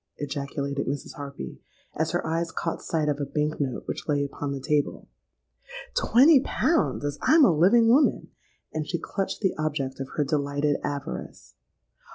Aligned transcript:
ejaculated 0.17 0.87
Mrs. 0.87 1.13
Harpy, 1.13 1.61
as 1.93 2.09
her 2.09 2.25
eyes 2.25 2.51
caught 2.51 2.81
sight 2.81 3.07
of 3.07 3.19
a 3.19 3.23
bank 3.23 3.59
note 3.61 3.83
which 3.85 4.07
lay 4.07 4.23
upon 4.23 4.51
the 4.51 4.59
table. 4.59 5.07
'Twenty 5.93 6.39
pounds, 6.39 7.05
as 7.05 7.19
I'm 7.21 7.45
a 7.45 7.55
living 7.55 7.87
woman!' 7.87 8.29
and 8.73 8.87
she 8.87 8.97
clutched 8.97 9.41
the 9.41 9.53
object 9.59 9.99
of 9.99 10.09
her 10.15 10.23
delighted 10.23 10.77
avarice. 10.83 11.53